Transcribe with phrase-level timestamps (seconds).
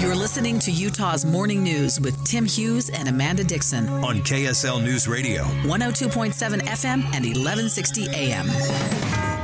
[0.00, 5.08] You're listening to Utah's Morning News with Tim Hughes and Amanda Dixon on KSL News
[5.08, 8.46] Radio, 102.7 FM and 1160 AM.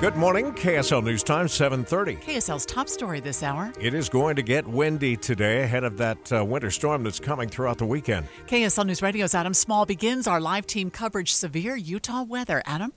[0.00, 2.16] Good morning, KSL News Time, 730.
[2.16, 3.72] KSL's top story this hour.
[3.80, 7.48] It is going to get windy today ahead of that uh, winter storm that's coming
[7.48, 8.28] throughout the weekend.
[8.46, 12.62] KSL News Radio's Adam Small begins our live team coverage severe Utah weather.
[12.64, 12.92] Adam?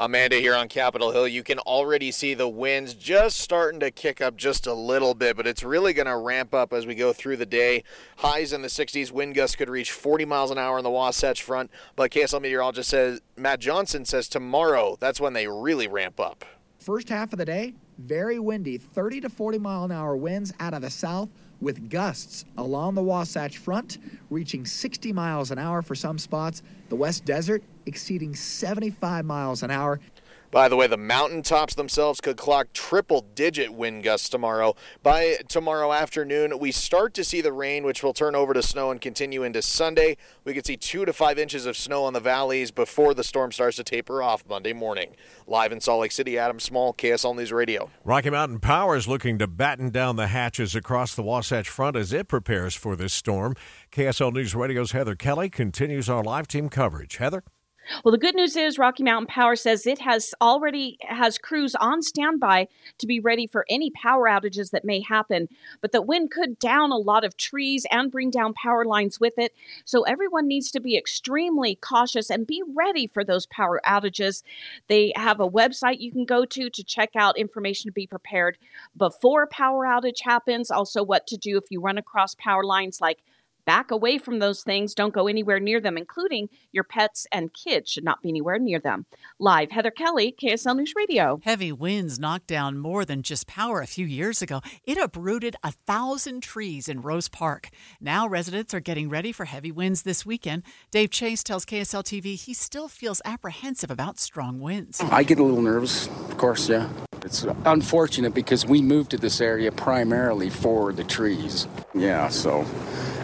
[0.00, 1.26] Amanda here on Capitol Hill.
[1.26, 5.36] You can already see the winds just starting to kick up just a little bit,
[5.36, 7.82] but it's really going to ramp up as we go through the day.
[8.18, 11.42] Highs in the 60s, wind gusts could reach 40 miles an hour on the Wasatch
[11.42, 16.44] Front, but KSL meteorologist says Matt Johnson says tomorrow that's when they really ramp up.
[16.78, 20.74] First half of the day, very windy, 30 to 40 mile an hour winds out
[20.74, 21.28] of the south
[21.60, 23.98] with gusts along the Wasatch Front
[24.30, 26.62] reaching 60 miles an hour for some spots.
[26.88, 29.98] The West Desert exceeding 75 miles an hour.
[30.50, 34.76] By the way, the mountaintops themselves could clock triple digit wind gusts tomorrow.
[35.02, 38.90] By tomorrow afternoon, we start to see the rain, which will turn over to snow
[38.90, 40.16] and continue into Sunday.
[40.44, 43.52] We could see two to five inches of snow on the valleys before the storm
[43.52, 45.16] starts to taper off Monday morning.
[45.46, 47.90] Live in Salt Lake City, Adam Small, KSL News Radio.
[48.02, 52.14] Rocky Mountain Power is looking to batten down the hatches across the Wasatch Front as
[52.14, 53.54] it prepares for this storm.
[53.92, 57.18] KSL News Radio's Heather Kelly continues our live team coverage.
[57.18, 57.42] Heather?
[58.04, 62.02] Well, the good news is Rocky Mountain Power says it has already has crews on
[62.02, 65.48] standby to be ready for any power outages that may happen,
[65.80, 69.38] but the wind could down a lot of trees and bring down power lines with
[69.38, 69.54] it.
[69.84, 74.42] So everyone needs to be extremely cautious and be ready for those power outages.
[74.88, 78.58] They have a website you can go to to check out information to be prepared
[78.96, 83.00] before a power outage happens, also what to do if you run across power lines
[83.00, 83.22] like
[83.68, 84.94] Back away from those things.
[84.94, 88.80] Don't go anywhere near them, including your pets and kids should not be anywhere near
[88.80, 89.04] them.
[89.38, 91.38] Live, Heather Kelly, KSL News Radio.
[91.42, 94.62] Heavy winds knocked down more than just power a few years ago.
[94.84, 97.68] It uprooted a thousand trees in Rose Park.
[98.00, 100.62] Now residents are getting ready for heavy winds this weekend.
[100.90, 104.98] Dave Chase tells KSL TV he still feels apprehensive about strong winds.
[104.98, 106.88] I get a little nervous, of course, yeah.
[107.22, 111.66] It's unfortunate because we moved to this area primarily for the trees.
[111.92, 112.64] Yeah, so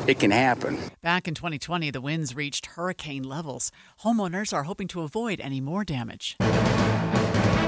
[0.06, 0.78] it can happen.
[1.02, 3.70] Back in 2020, the winds reached hurricane levels.
[4.02, 6.36] Homeowners are hoping to avoid any more damage.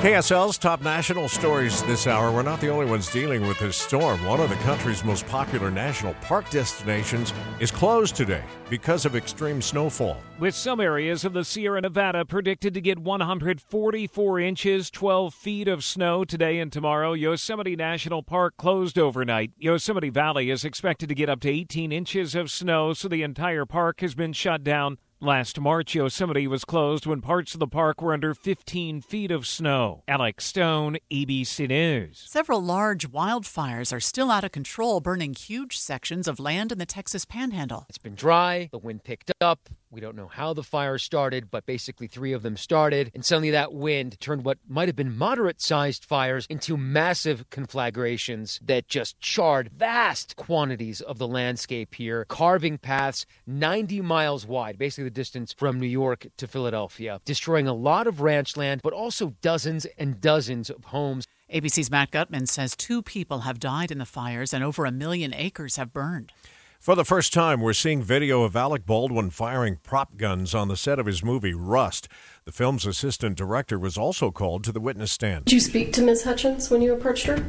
[0.06, 2.30] KSL's top national stories this hour.
[2.30, 4.24] We're not the only ones dealing with this storm.
[4.24, 9.60] One of the country's most popular national park destinations is closed today because of extreme
[9.60, 10.18] snowfall.
[10.38, 15.82] With some areas of the Sierra Nevada predicted to get 144 inches, 12 feet of
[15.82, 19.50] snow today and tomorrow, Yosemite National Park closed overnight.
[19.58, 23.66] Yosemite Valley is expected to get up to 18 inches of snow, so the entire
[23.66, 24.98] park has been shut down.
[25.22, 29.46] Last March, Yosemite was closed when parts of the park were under 15 feet of
[29.46, 30.02] snow.
[30.06, 32.22] Alex Stone, ABC News.
[32.28, 36.84] Several large wildfires are still out of control, burning huge sections of land in the
[36.84, 37.86] Texas panhandle.
[37.88, 41.64] It's been dry, the wind picked up, we don't know how the fire started, but
[41.64, 43.10] basically three of them started.
[43.14, 48.60] And suddenly that wind turned what might have been moderate sized fires into massive conflagrations
[48.62, 55.05] that just charred vast quantities of the landscape here, carving paths 90 miles wide, basically
[55.06, 59.34] the distance from New York to Philadelphia, destroying a lot of ranch land, but also
[59.40, 61.28] dozens and dozens of homes.
[61.52, 65.32] ABC's Matt Gutman says two people have died in the fires and over a million
[65.32, 66.32] acres have burned.
[66.80, 70.76] For the first time, we're seeing video of Alec Baldwin firing prop guns on the
[70.76, 72.08] set of his movie Rust.
[72.44, 75.44] The film's assistant director was also called to the witness stand.
[75.44, 76.24] Did you speak to Ms.
[76.24, 77.44] Hutchins when you approached her?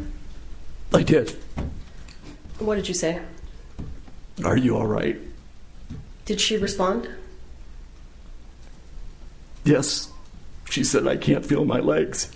[0.93, 1.35] I did.
[2.59, 3.19] What did you say?
[4.45, 5.17] Are you all right?
[6.25, 7.09] Did she respond?
[9.67, 10.13] Yes.
[10.69, 12.31] She said, I can't feel my legs.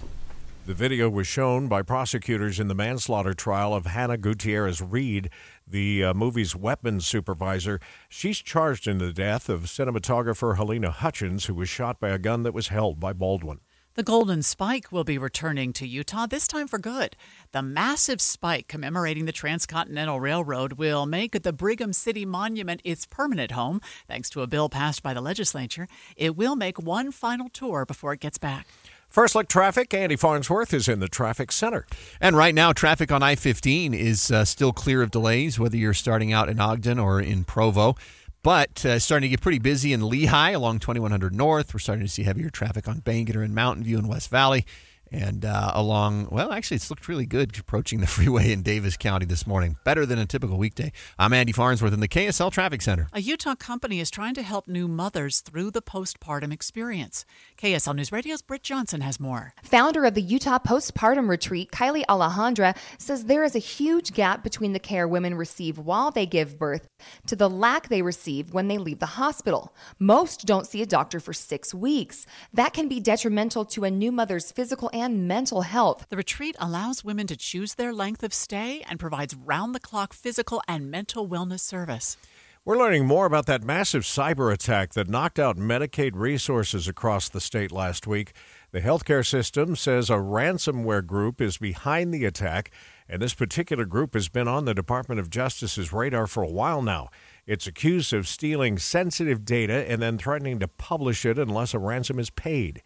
[0.66, 5.30] The video was shown by prosecutors in the manslaughter trial of Hannah Gutierrez Reed,
[5.66, 7.80] the uh, movie's weapons supervisor.
[8.10, 12.44] She's charged in the death of cinematographer Halyna Hutchins, who was shot by a gun
[12.44, 13.62] that was held by Baldwin.
[13.96, 17.18] The Golden Spike will be returning to Utah, this time for good.
[17.52, 23.52] The massive spike commemorating the Transcontinental Railroad will make the Brigham City Monument its permanent
[23.52, 25.90] home, thanks to a bill passed by the legislature.
[26.16, 28.66] It will make one final tour before it gets back.
[29.10, 29.94] First look traffic.
[29.94, 31.86] Andy Farnsworth is in the traffic center.
[32.22, 35.94] And right now, traffic on I 15 is uh, still clear of delays, whether you're
[35.94, 37.98] starting out in Ogden or in Provo.
[38.44, 41.74] But uh, starting to get pretty busy in Lehi along 2100 North.
[41.74, 44.66] We're starting to see heavier traffic on Bangerter and Mountain View and West Valley.
[45.12, 49.26] And uh, along, well, actually, it's looked really good approaching the freeway in Davis County
[49.26, 49.76] this morning.
[49.84, 50.94] Better than a typical weekday.
[51.20, 53.10] I'm Andy Farnsworth in the KSL Traffic Center.
[53.12, 57.26] A Utah company is trying to help new mothers through the postpartum experience.
[57.58, 59.54] KSL News Radio's Britt Johnson has more.
[59.64, 64.72] Founder of the Utah Postpartum Retreat, Kylie Alejandra, says there is a huge gap between
[64.72, 66.88] the care women receive while they give birth
[67.28, 69.76] to the lack they receive when they leave the hospital.
[70.00, 72.26] Most don't see a doctor for six weeks.
[72.54, 76.06] That can be detrimental to a new mother's physical and mental health.
[76.10, 80.14] The retreat allows women to choose their length of stay and provides round the clock
[80.14, 82.18] physical and mental wellness service.
[82.64, 87.42] We're learning more about that massive cyber attack that knocked out Medicaid resources across the
[87.42, 88.34] state last week.
[88.72, 92.70] The healthcare system says a ransomware group is behind the attack,
[93.10, 96.84] and this particular group has been on the Department of Justice's radar for a while
[96.84, 97.10] now.
[97.48, 102.20] It's accused of stealing sensitive data and then threatening to publish it unless a ransom
[102.20, 102.84] is paid.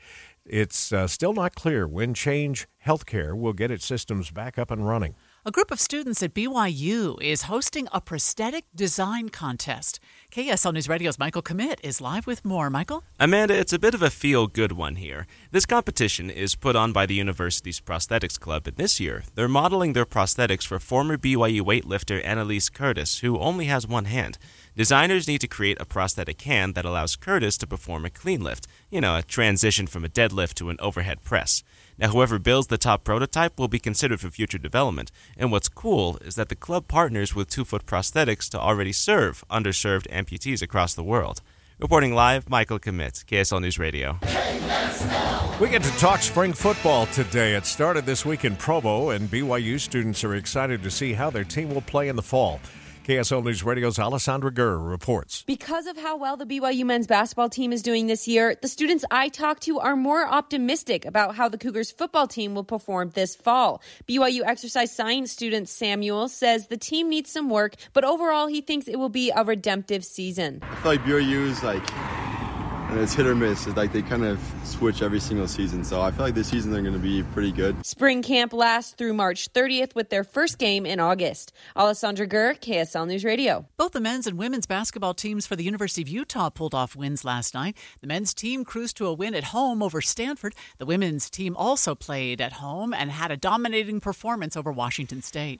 [0.47, 4.87] It's uh, still not clear when Change Healthcare will get its systems back up and
[4.87, 5.15] running.
[5.43, 9.99] A group of students at BYU is hosting a prosthetic design contest.
[10.35, 12.69] KSL News Radio's Michael Commit is live with more.
[12.69, 13.05] Michael?
[13.17, 15.27] Amanda, it's a bit of a feel good one here.
[15.51, 19.93] This competition is put on by the university's prosthetics club, and this year they're modeling
[19.93, 24.37] their prosthetics for former BYU weightlifter Annalise Curtis, who only has one hand.
[24.75, 28.67] Designers need to create a prosthetic hand that allows Curtis to perform a clean lift,
[28.89, 31.63] you know, a transition from a deadlift to an overhead press.
[31.97, 36.17] Now, whoever builds the top prototype will be considered for future development, and what's cool
[36.17, 40.93] is that the club partners with Two Foot Prosthetics to already serve underserved amputees across
[40.95, 41.41] the world.
[41.79, 44.17] Reporting live, Michael Commit, KSL News Radio.
[45.59, 47.55] We get to talk spring football today.
[47.55, 51.43] It started this week in Provo, and BYU students are excited to see how their
[51.43, 52.59] team will play in the fall.
[53.05, 55.43] KSL News Radio's Alessandra Gurr reports.
[55.43, 59.05] Because of how well the BYU men's basketball team is doing this year, the students
[59.11, 63.35] I talked to are more optimistic about how the Cougars football team will perform this
[63.35, 63.83] fall.
[64.07, 68.87] BYU exercise science student Samuel says the team needs some work, but overall he thinks
[68.87, 70.63] it will be a redemptive season.
[70.63, 71.87] I feel like BYU is like
[72.95, 73.67] and it's hit or miss.
[73.67, 75.83] It's like they kind of switch every single season.
[75.83, 77.85] So I feel like this season they're going to be pretty good.
[77.85, 81.51] Spring camp lasts through March 30th with their first game in August.
[81.75, 83.65] Alessandra Gurr, KSL News Radio.
[83.75, 87.25] Both the men's and women's basketball teams for the University of Utah pulled off wins
[87.25, 87.75] last night.
[87.99, 90.55] The men's team cruised to a win at home over Stanford.
[90.77, 95.59] The women's team also played at home and had a dominating performance over Washington State.